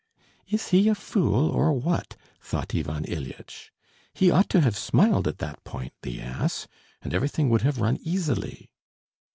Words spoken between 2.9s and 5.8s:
Ilyitch. "He ought to have smiled at that